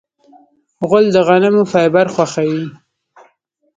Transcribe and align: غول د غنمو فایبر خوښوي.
غول 0.87 1.05
د 1.15 1.17
غنمو 1.27 1.63
فایبر 1.71 2.07
خوښوي. 2.13 2.65